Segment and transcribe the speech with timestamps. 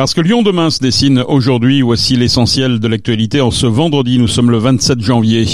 [0.00, 4.28] Parce que Lyon demain se dessine aujourd'hui, voici l'essentiel de l'actualité en ce vendredi, nous
[4.28, 5.44] sommes le 27 janvier.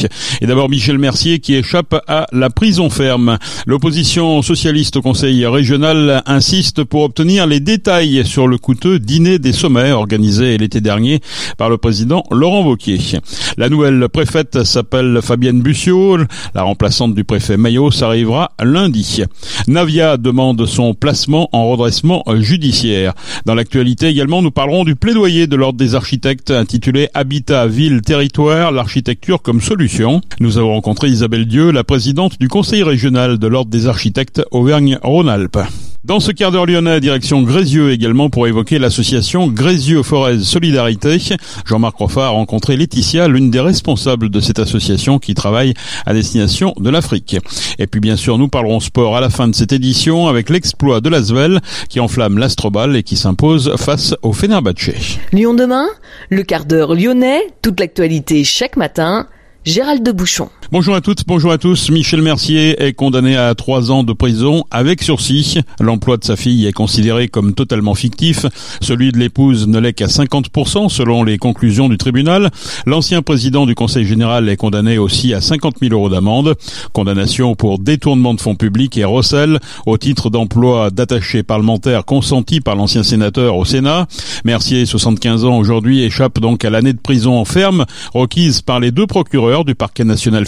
[0.41, 3.39] Et d'abord Michel Mercier qui échappe à la prison ferme.
[3.67, 9.53] L'opposition socialiste au conseil régional insiste pour obtenir les détails sur le coûteux dîner des
[9.53, 11.19] sommets organisé l'été dernier
[11.59, 13.19] par le président Laurent Wauquiez.
[13.57, 16.19] La nouvelle préfète s'appelle Fabienne Bussiot,
[16.55, 19.25] la remplaçante du préfet Maillot arrivera lundi.
[19.67, 23.13] Navia demande son placement en redressement judiciaire
[23.45, 28.73] dans l'actualité également, nous parlerons du plaidoyer de l'Ordre des architectes intitulé Habitat, ville, territoire,
[28.73, 30.21] l'architecture comme solution.
[30.41, 35.59] Nous avons rencontré Isabelle Dieu, la présidente du conseil régional de l'Ordre des architectes Auvergne-Rhône-Alpes.
[36.07, 41.19] Dans ce quart d'heure lyonnais, direction Grézieux également pour évoquer l'association Grézieux Forez Solidarité.
[41.65, 45.75] Jean-Marc Roffat a rencontré Laetitia, l'une des responsables de cette association qui travaille
[46.07, 47.37] à destination de l'Afrique.
[47.81, 51.01] Et puis bien sûr, nous parlerons sport à la fin de cette édition avec l'exploit
[51.01, 55.19] de l'Asvel qui enflamme l'Astrobal et qui s'impose face au Fenerbahçe.
[55.33, 55.89] Lyon demain,
[56.31, 59.27] le quart d'heure lyonnais, toute l'actualité chaque matin
[59.65, 60.51] Gérald de Bouchon.
[60.73, 61.91] Bonjour à toutes, bonjour à tous.
[61.91, 65.61] Michel Mercier est condamné à trois ans de prison avec sursis.
[65.79, 68.47] L'emploi de sa fille est considéré comme totalement fictif.
[68.81, 72.51] Celui de l'épouse ne l'est qu'à 50% selon les conclusions du tribunal.
[72.85, 76.57] L'ancien président du conseil général est condamné aussi à 50 000 euros d'amende.
[76.93, 82.75] Condamnation pour détournement de fonds publics et recel au titre d'emploi d'attaché parlementaire consenti par
[82.75, 84.09] l'ancien sénateur au Sénat.
[84.45, 88.91] Mercier, 75 ans aujourd'hui, échappe donc à l'année de prison en ferme requise par les
[88.91, 90.45] deux procureurs du parquet national.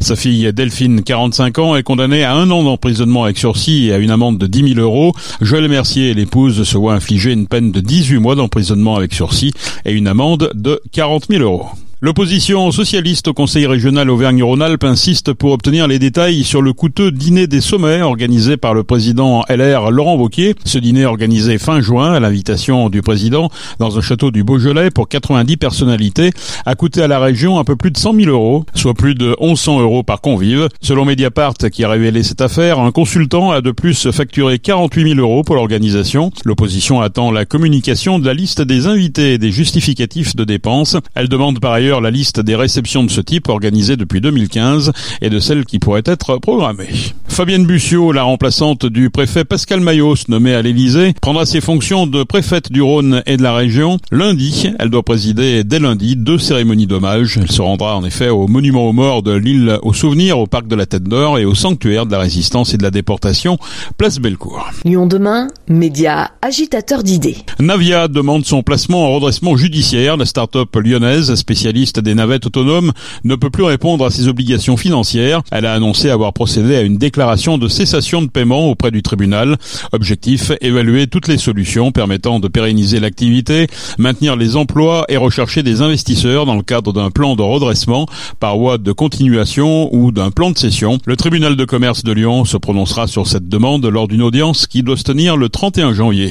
[0.00, 3.98] Sa fille Delphine, 45 ans, est condamnée à un an d'emprisonnement avec sursis et à
[3.98, 5.12] une amende de 10 000 euros.
[5.40, 9.52] Joël Mercier et l'épouse se voient infliger une peine de 18 mois d'emprisonnement avec sursis
[9.84, 11.66] et une amende de 40 000 euros.
[12.04, 17.46] L'opposition socialiste au Conseil régional Auvergne-Rhône-Alpes insiste pour obtenir les détails sur le coûteux dîner
[17.46, 20.56] des sommets organisé par le président LR Laurent Wauquiez.
[20.64, 25.08] Ce dîner organisé fin juin à l'invitation du président dans un château du Beaujolais pour
[25.08, 26.32] 90 personnalités
[26.66, 29.36] a coûté à la région un peu plus de 100 000 euros, soit plus de
[29.40, 30.68] 1100 euros par convive.
[30.80, 35.20] Selon Mediapart qui a révélé cette affaire, un consultant a de plus facturé 48 000
[35.20, 36.32] euros pour l'organisation.
[36.44, 40.96] L'opposition attend la communication de la liste des invités et des justificatifs de dépenses.
[41.14, 45.30] Elle demande par ailleurs la liste des réceptions de ce type organisées depuis 2015 et
[45.30, 46.88] de celles qui pourraient être programmées.
[47.28, 52.24] Fabienne Bussiot, la remplaçante du préfet Pascal Mayos, nommée à l'Élysée, prendra ses fonctions de
[52.24, 53.98] préfète du Rhône et de la région.
[54.10, 57.38] Lundi, elle doit présider dès lundi deux cérémonies d'hommage.
[57.40, 60.66] Elle se rendra en effet au monument aux morts de l'île aux souvenirs, au parc
[60.68, 63.56] de la Tête d'Or et au sanctuaire de la résistance et de la déportation,
[63.96, 64.68] place Bellecour.
[64.84, 67.38] Lyon demain, média agitateur d'idées.
[67.58, 70.16] Navia demande son placement en redressement judiciaire.
[70.16, 72.92] La start-up lyonnaise, spécialiste des navettes autonomes
[73.24, 75.42] ne peut plus répondre à ses obligations financières.
[75.50, 79.56] Elle a annoncé avoir procédé à une déclaration de cessation de paiement auprès du tribunal.
[79.92, 83.66] Objectif, évaluer toutes les solutions permettant de pérenniser l'activité,
[83.98, 88.06] maintenir les emplois et rechercher des investisseurs dans le cadre d'un plan de redressement
[88.38, 90.98] par voie de continuation ou d'un plan de cession.
[91.06, 94.82] Le tribunal de commerce de Lyon se prononcera sur cette demande lors d'une audience qui
[94.82, 96.30] doit se tenir le 31 janvier,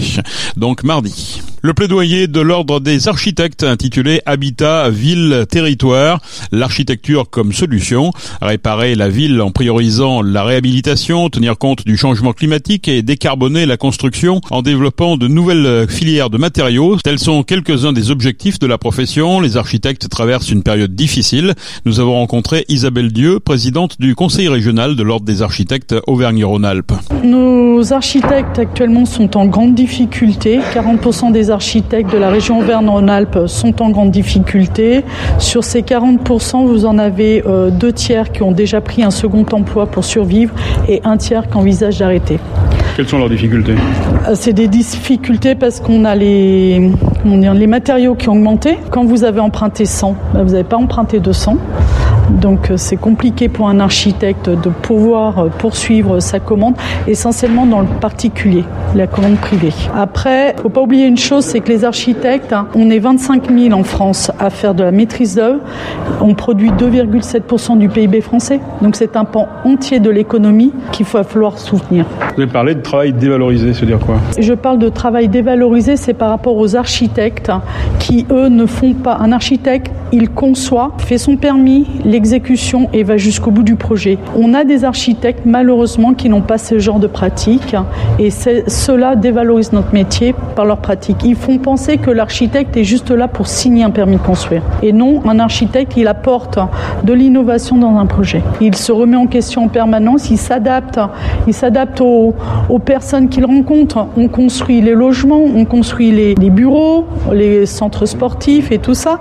[0.58, 1.42] donc mardi.
[1.64, 6.20] Le plaidoyer de l'ordre des architectes intitulé Habitat, ville, territoire,
[6.52, 8.12] l'architecture comme solution,
[8.42, 13.78] réparer la ville en priorisant la réhabilitation, tenir compte du changement climatique et décarboner la
[13.78, 16.98] construction en développant de nouvelles filières de matériaux.
[17.04, 19.40] Tels sont quelques-uns des objectifs de la profession.
[19.40, 21.54] Les architectes traversent une période difficile.
[21.86, 26.94] Nous avons rencontré Isabelle Dieu, présidente du conseil régional de l'ordre des architectes Auvergne-Rhône-Alpes.
[27.24, 30.60] Nos architectes actuellement sont en grande difficulté.
[30.74, 35.04] 40% des architectes de la région Auvergne-Rhône-Alpes sont en grande difficulté.
[35.38, 39.46] Sur ces 40%, vous en avez euh, deux tiers qui ont déjà pris un second
[39.52, 40.54] emploi pour survivre
[40.88, 42.40] et un tiers qui envisage d'arrêter.
[42.96, 43.74] Quelles sont leurs difficultés?
[44.28, 46.92] Euh, C'est des difficultés parce qu'on a les,
[47.26, 48.78] les matériaux qui ont augmenté.
[48.90, 51.58] Quand vous avez emprunté 100, ben, vous n'avez pas emprunté 200.
[52.40, 56.76] Donc euh, c'est compliqué pour un architecte de pouvoir euh, poursuivre sa commande,
[57.08, 58.64] essentiellement dans le particulier,
[58.96, 59.74] la commande privée.
[59.96, 63.74] Après, faut pas oublier une chose, c'est que les architectes, hein, on est 25 000
[63.78, 65.60] en France à faire de la maîtrise d'œuvre.
[66.22, 68.60] On produit 2,7% du PIB français.
[68.82, 72.06] Donc c'est un pan entier de l'économie qu'il va falloir soutenir.
[72.36, 74.16] Vous avez parlé de travail dévalorisé, c'est dire quoi?
[74.38, 77.52] Je parle de travail dévalorisé, c'est par rapport aux architectes
[78.00, 79.18] qui, eux, ne font pas.
[79.20, 84.18] Un architecte, il conçoit, fait son permis, l'exécution et va jusqu'au bout du projet.
[84.36, 87.76] On a des architectes malheureusement qui n'ont pas ce genre de pratique
[88.20, 91.18] et cela dévalorise notre métier par leur pratique.
[91.24, 94.64] Ils font penser que l'architecte est juste là pour signer un permis de construire.
[94.84, 96.60] Et non, un architecte, il apporte
[97.04, 98.42] de l'innovation dans un projet.
[98.60, 101.00] Il se remet en question en permanence, il s'adapte,
[101.48, 102.34] il s'adapte aux,
[102.84, 104.08] personnes qu'il rencontre.
[104.18, 109.20] On construit les logements, on construit les, les bureaux, les centres sportifs et tout ça.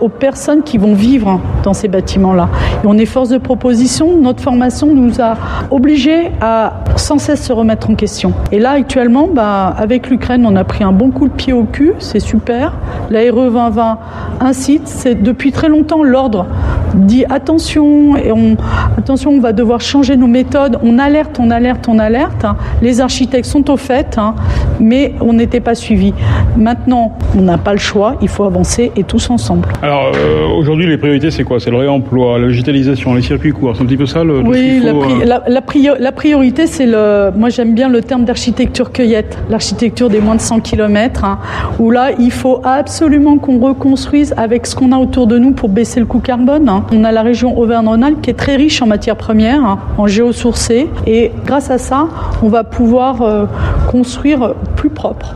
[0.00, 2.48] Aux personnes qui vont vivre dans ces bâtiments-là.
[2.84, 4.16] On est force de proposition.
[4.16, 5.36] Notre formation nous a
[5.70, 8.32] obligés à sans cesse se remettre en question.
[8.52, 11.64] Et là, actuellement, bah, avec l'Ukraine, on a pris un bon coup de pied au
[11.64, 11.94] cul.
[11.98, 12.74] C'est super.
[13.10, 13.98] La RE 2020
[14.40, 14.86] incite.
[14.86, 16.46] C'est depuis très longtemps l'ordre
[16.94, 18.56] dit attention et on
[18.96, 20.78] attention, on va devoir changer nos méthodes.
[20.82, 22.46] On alerte, on alerte, on alerte.
[22.82, 24.34] Les architectes sont au fait, hein,
[24.78, 26.14] mais on n'était pas suivis.
[26.56, 28.16] Maintenant, on n'a pas le choix.
[28.22, 29.68] Il faut avancer et tous ensemble.
[29.82, 31.60] Alors euh, aujourd'hui, les priorités, c'est quoi?
[31.60, 33.76] C'est le réemploi, la digitalisation, les circuits courts.
[33.76, 34.40] C'est un petit peu ça le.
[34.40, 37.30] Oui, la, euh, la, priorité, c'est le.
[37.36, 41.38] Moi, j'aime bien le terme d'architecture cueillette, l'architecture des moins de 100 km, hein,
[41.78, 45.68] où là, il faut absolument qu'on reconstruise avec ce qu'on a autour de nous pour
[45.68, 46.79] baisser le coût carbone.
[46.80, 46.86] Hein.
[46.92, 50.88] On a la région Auvergne-Rhône-Alpes qui est très riche en matières premières, hein, en géosourcés,
[51.06, 52.08] et grâce à ça,
[52.42, 53.46] on va pouvoir euh,
[53.90, 55.34] construire plus propre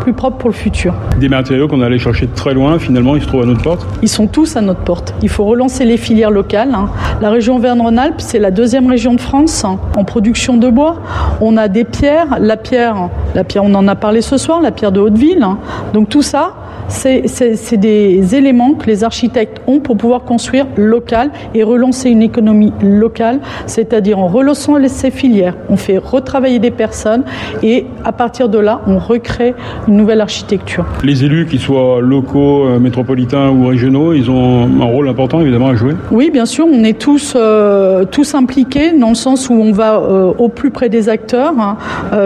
[0.00, 0.92] plus propre pour le futur.
[1.18, 3.86] Des matériaux qu'on allait chercher de très loin, finalement, ils se trouvent à notre porte
[4.02, 5.14] Ils sont tous à notre porte.
[5.22, 6.74] Il faut relancer les filières locales.
[6.74, 6.90] Hein.
[7.22, 10.96] La région Auvergne-Rhône-Alpes, c'est la deuxième région de France hein, en production de bois.
[11.40, 14.72] On a des pierres, la pierre, la pierre, on en a parlé ce soir, la
[14.72, 15.42] pierre de Hauteville.
[15.42, 15.56] Hein.
[15.94, 16.52] Donc tout ça,
[16.88, 22.72] c'est des éléments que les architectes ont pour pouvoir construire local et relancer une économie
[22.82, 27.24] locale, c'est-à-dire en relançant ces filières, on fait retravailler des personnes
[27.62, 29.54] et à partir de là, on recrée
[29.88, 30.84] une nouvelle architecture.
[31.02, 35.68] Les élus, qu'ils soient locaux, euh, métropolitains ou régionaux, ils ont un rôle important évidemment
[35.68, 39.54] à jouer Oui, bien sûr, on est tous, euh, tous impliqués dans le sens où
[39.54, 41.76] on va euh, au plus près des acteurs, hein.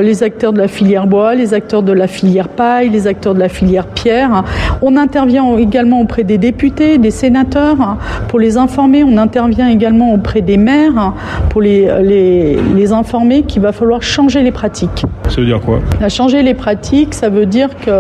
[0.01, 3.41] les acteurs de la filière bois, les acteurs de la filière paille, les acteurs de
[3.41, 4.45] la filière pierre.
[4.83, 7.97] On intervient également auprès des députés, des sénateurs
[8.29, 9.05] pour les informer.
[9.05, 11.13] On intervient également auprès des maires
[11.49, 15.05] pour les, les, informer qu'il va falloir changer les pratiques.
[15.29, 15.81] Ça veut dire quoi?
[16.09, 17.93] Changer les pratiques, ça veut dire qu'il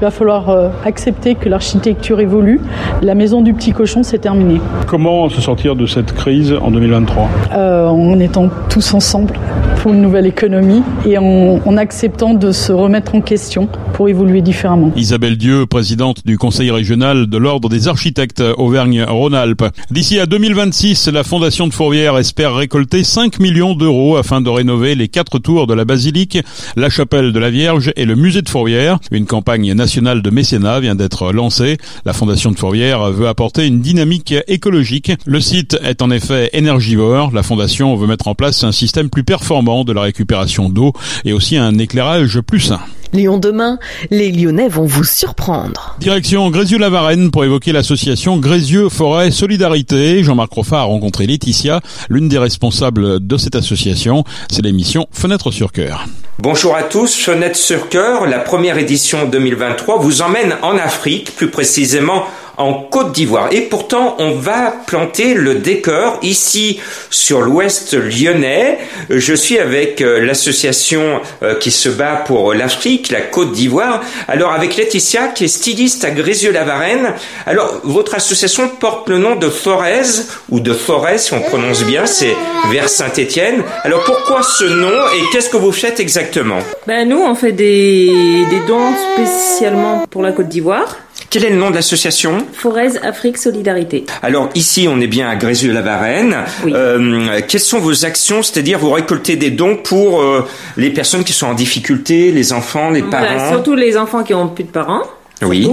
[0.00, 2.60] va falloir euh, accepter que l'architecture évolue.
[3.02, 4.60] La maison du petit cochon, c'est terminé.
[4.86, 9.34] Comment se sortir de cette crise en 2023 euh, En étant tous ensemble
[9.82, 14.42] pour une nouvelle économie et en, en acceptant de se remettre en question pour évoluer
[14.42, 14.90] différemment.
[14.94, 19.64] Isabelle Dieu, présidente du Conseil régional de l'Ordre des architectes Auvergne-Rhône-Alpes.
[19.90, 24.94] D'ici à 2026, la Fondation de Fourvière espère récolter 5 millions d'euros afin de rénover
[24.94, 26.38] les quatre tours de la basilique,
[26.76, 28.98] la chapelle de la Vierge et le musée de Fourvière.
[29.10, 31.78] Une campagne nationale de mécénat vient d'être lancée.
[32.04, 35.12] La Fondation de Fourvière veut apporter une dynamique écologique.
[35.24, 37.30] Le site est en effet énergivore.
[37.32, 40.92] La Fondation veut mettre en place un système plus performant de la récupération d'eau
[41.24, 42.80] et aussi un éclairage plus sain.
[43.16, 43.78] Lyon demain,
[44.10, 45.96] les Lyonnais vont vous surprendre.
[45.98, 50.22] Direction Grézieux-la-Varenne pour évoquer l'association Grézieux Forêt Solidarité.
[50.22, 51.80] Jean-Marc Roffat a rencontré Laetitia,
[52.10, 54.24] l'une des responsables de cette association.
[54.50, 56.06] C'est l'émission Fenêtre sur cœur.
[56.38, 61.48] Bonjour à tous, Fenêtre sur cœur, la première édition 2023 vous emmène en Afrique, plus
[61.50, 62.24] précisément
[62.56, 63.48] en Côte d'Ivoire.
[63.52, 66.80] Et pourtant, on va planter le décor ici
[67.10, 68.78] sur l'ouest lyonnais.
[69.10, 74.02] Je suis avec euh, l'association euh, qui se bat pour l'Afrique, la Côte d'Ivoire.
[74.28, 77.14] Alors avec Laetitia qui est styliste à Grézieux-la-Varenne.
[77.46, 80.02] Alors votre association porte le nom de Forez
[80.48, 82.34] ou de Forêt si on prononce bien, c'est
[82.70, 83.62] vers Saint-Étienne.
[83.84, 86.58] Alors pourquoi ce nom et qu'est-ce que vous faites exactement?
[86.86, 90.96] Ben nous on fait des, des dons spécialement pour la Côte d'Ivoire.
[91.36, 94.06] Quel est le nom de l'association Forez Afrique Solidarité.
[94.22, 96.34] Alors ici, on est bien à Grézieux-la-Varenne.
[96.64, 101.34] Euh, quelles sont vos actions C'est-à-dire, vous récoltez des dons pour euh, les personnes qui
[101.34, 103.50] sont en difficulté, les enfants, les parents?
[103.50, 105.02] Surtout les enfants qui ont plus de parents.
[105.42, 105.68] Oui.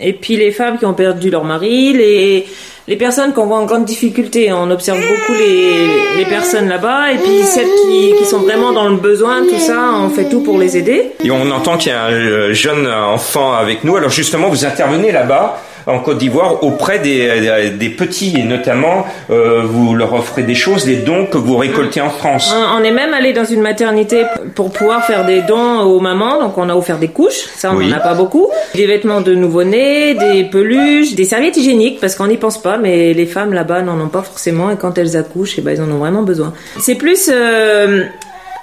[0.00, 2.46] Et puis les femmes qui ont perdu leur mari, les
[2.88, 7.16] les personnes qu'on voit en grande difficulté, on observe beaucoup les, les personnes là-bas, et
[7.16, 10.56] puis celles qui, qui, sont vraiment dans le besoin, tout ça, on fait tout pour
[10.56, 11.10] les aider.
[11.24, 14.64] Et on entend qu'il y a un euh, jeune enfant avec nous, alors justement vous
[14.64, 18.34] intervenez là-bas en Côte d'Ivoire auprès des, des, petits.
[18.38, 22.54] Et notamment euh, vous leur offrez des choses, des dons que vous récoltez en France.
[22.76, 24.24] On est même allé dans une maternité
[24.54, 27.80] pour pouvoir faire des dons aux mamans, donc on a offert des couches, ça on
[27.80, 32.26] n'en a pas beaucoup, des vêtements de nouveau-nés, des peluches, des serviettes hygiéniques parce qu'on
[32.26, 34.70] n'y pense pas, mais les femmes là-bas n'en ont pas forcément.
[34.70, 36.52] Et quand elles accouchent, eh ben, elles en ont vraiment besoin.
[36.78, 38.04] C'est plus euh,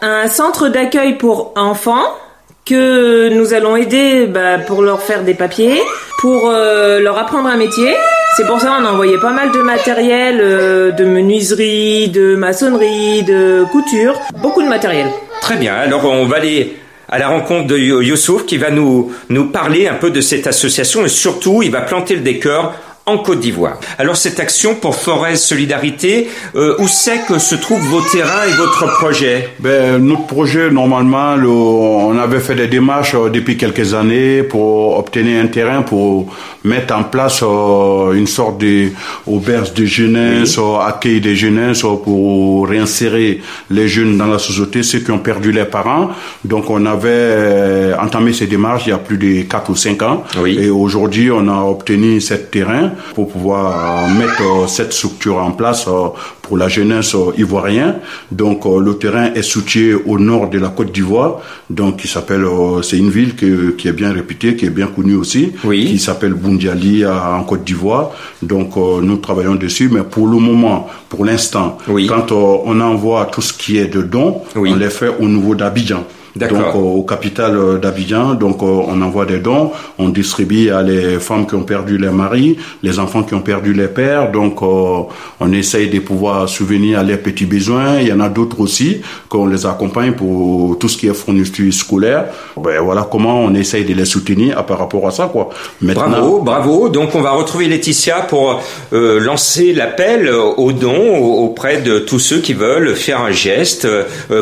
[0.02, 2.04] un centre d'accueil pour enfants
[2.66, 5.82] que nous allons aider bah, pour leur faire des papiers,
[6.20, 7.94] pour euh, leur apprendre un métier.
[8.38, 13.24] C'est pour ça qu'on a envoyé pas mal de matériel, euh, de menuiserie, de maçonnerie,
[13.24, 15.08] de couture, beaucoup de matériel.
[15.42, 16.78] Très bien, alors on va aller
[17.10, 21.06] à la rencontre de Youssouf qui va nous, nous parler un peu de cette association
[21.06, 22.74] et surtout il va planter le décor
[23.06, 23.80] en Côte d'Ivoire.
[23.98, 28.54] Alors cette action pour Forez Solidarité, euh, où c'est que se trouvent vos terrains et
[28.54, 29.50] votre projet?
[29.60, 35.44] Ben, Notre projet, normalement, on avait fait des démarches euh, depuis quelques années pour obtenir
[35.44, 36.34] un terrain pour
[36.64, 43.90] mettre en place euh, une sorte d'auberge de jeunesse, accueil des jeunesses pour réinsérer les
[43.90, 46.12] jeunes dans la société, ceux qui ont perdu leurs parents.
[46.46, 50.24] Donc on avait entamé ces démarches il y a plus de 4 ou 5 ans.
[50.46, 55.52] Et aujourd'hui, on a obtenu ce terrain pour pouvoir euh, mettre euh, cette structure en
[55.52, 56.10] place euh,
[56.42, 57.96] pour la jeunesse ivoirienne.
[58.32, 62.46] Donc le terrain est situé au nord de la Côte d'Ivoire, donc qui s'appelle,
[62.82, 67.06] c'est une ville qui, est bien réputée, qui est bien connue aussi, qui s'appelle Bundiali
[67.06, 68.12] en Côte d'Ivoire.
[68.42, 73.54] Donc nous travaillons dessus, mais pour le moment, pour l'instant, quand on envoie tout ce
[73.54, 76.04] qui est de dons, on les fait au niveau d'Abidjan
[76.36, 78.34] donc au capital euh, d'Abidjan.
[78.34, 82.14] Donc euh, on envoie des dons, on distribue à les femmes qui ont perdu leur
[82.14, 84.32] mari, les enfants qui ont perdu les pères.
[84.32, 85.02] Donc euh,
[85.40, 88.00] on essaye de pouvoir souvenir à leurs petits besoins.
[88.00, 91.74] Il y en a d'autres aussi qu'on les accompagne pour tout ce qui est fourniture
[91.74, 92.26] scolaire.
[92.58, 95.50] Ben voilà comment on essaye de les soutenir par rapport à ça quoi.
[95.82, 96.90] Bravo, bravo.
[96.90, 98.62] Donc on va retrouver Laetitia pour
[98.92, 103.88] lancer l'appel aux dons auprès de tous ceux qui veulent faire un geste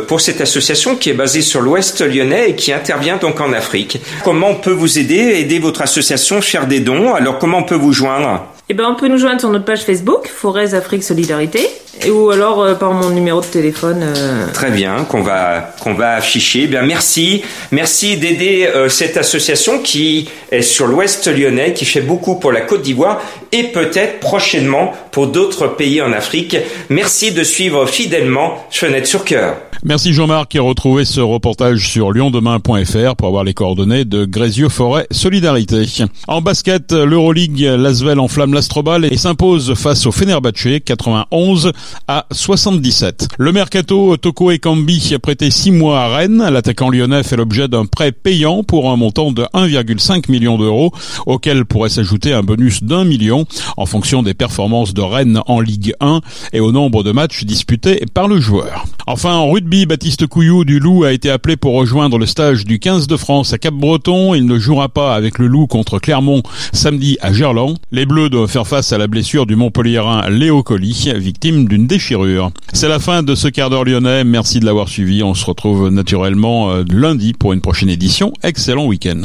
[0.07, 3.99] pour cette association qui est basée sur l'Ouest lyonnais et qui intervient donc en Afrique.
[4.23, 7.13] Comment on peut vous aider, aider votre association, faire des dons?
[7.13, 8.45] Alors comment on peut vous joindre?
[8.69, 11.67] Eh ben, on peut nous joindre sur notre page Facebook, Forez Afrique Solidarité,
[12.09, 14.01] ou alors euh, par mon numéro de téléphone.
[14.01, 14.47] Euh.
[14.53, 16.61] Très bien, qu'on va qu'on va afficher.
[16.63, 21.99] Eh bien, merci, merci d'aider euh, cette association qui est sur l'Ouest lyonnais, qui fait
[21.99, 23.21] beaucoup pour la Côte d'Ivoire
[23.51, 26.55] et peut-être prochainement pour d'autres pays en Afrique.
[26.87, 29.57] Merci de suivre fidèlement Fenêtre sur cœur.
[29.83, 35.07] Merci Jean-Marc et retrouvez ce reportage sur lyondemain.fr pour avoir les coordonnées de Grésio Forêt
[35.09, 35.87] Solidarité.
[36.27, 41.71] En basket, l'Euroleague Lasvel enflamme l'Astrobal et s'impose face au Fenerbahce 91
[42.07, 43.29] à 77.
[43.39, 46.47] Le mercato Toko Ekambi prêté 6 mois à Rennes.
[46.51, 50.91] L'attaquant lyonnais fait l'objet d'un prêt payant pour un montant de 1,5 million d'euros
[51.25, 53.47] auquel pourrait s'ajouter un bonus d'un million
[53.77, 56.21] en fonction des performances de Rennes en Ligue 1
[56.53, 58.85] et au nombre de matchs disputés par le joueur.
[59.07, 62.77] Enfin, en rugby, Baptiste Couillou du Loup a été appelé pour rejoindre le stage du
[62.77, 64.35] 15 de France à Cap-Breton.
[64.35, 67.77] Il ne jouera pas avec le Loup contre Clermont samedi à Gerland.
[67.89, 72.51] Les Bleus doivent faire face à la blessure du Montpellierin Léo Colli, victime d'une déchirure.
[72.73, 74.25] C'est la fin de ce quart d'heure lyonnais.
[74.25, 75.23] Merci de l'avoir suivi.
[75.23, 78.33] On se retrouve naturellement euh, lundi pour une prochaine édition.
[78.43, 79.21] Excellent week-end.